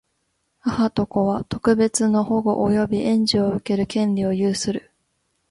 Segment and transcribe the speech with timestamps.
[0.61, 4.89] 母と子とは、特別の保護及び援助を受ける権利を有する。